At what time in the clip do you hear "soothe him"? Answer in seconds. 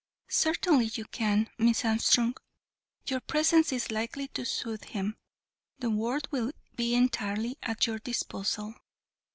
4.47-5.15